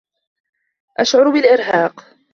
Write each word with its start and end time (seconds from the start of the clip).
أشعر 0.99 1.29
بالإرهاق. 1.31 2.15